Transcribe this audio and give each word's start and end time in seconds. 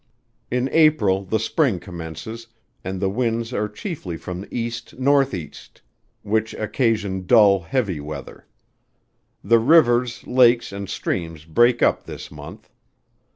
In 0.49 0.67
April 0.71 1.23
the 1.25 1.37
spring 1.39 1.79
commences, 1.79 2.47
and 2.83 2.99
the 2.99 3.07
winds 3.07 3.53
are 3.53 3.69
chiefly 3.69 4.17
from 4.17 4.41
the 4.41 4.47
east 4.51 4.97
north 4.97 5.31
east, 5.31 5.83
which 6.23 6.55
occasion 6.55 7.27
dull, 7.27 7.59
heavy 7.59 7.99
weather. 7.99 8.47
The 9.43 9.59
rivers, 9.59 10.25
lakes, 10.25 10.71
and 10.71 10.89
streams 10.89 11.45
break 11.45 11.83
up 11.83 12.05
this 12.05 12.31
month. 12.31 12.71